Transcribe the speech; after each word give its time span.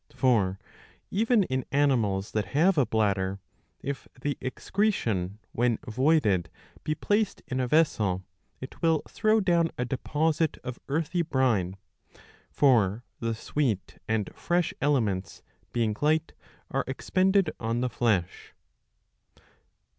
For 0.15 0.57
even 1.11 1.43
in 1.43 1.63
animals 1.71 2.31
that 2.31 2.45
have 2.55 2.75
a 2.75 2.87
bladder, 2.87 3.37
if 3.81 4.07
the 4.19 4.35
excretion 4.41 5.37
when 5.51 5.77
voided 5.87 6.49
be 6.83 6.95
placed 6.95 7.43
in 7.45 7.59
a 7.59 7.67
vessel, 7.67 8.25
it 8.59 8.81
will 8.81 9.03
throw 9.07 9.39
down 9.39 9.69
a 9.77 9.85
deposit 9.85 10.57
of 10.63 10.79
earthy 10.89 11.21
brine.*' 11.21 11.77
For 12.51 13.03
the 13.19 13.35
sweet 13.35 13.99
and 14.07 14.31
fresh 14.33 14.73
elements, 14.81 15.43
being 15.71 15.95
light, 16.01 16.33
are 16.71 16.83
expended 16.87 17.51
on 17.59 17.81
the 17.81 17.87
flesh. 17.89 18.55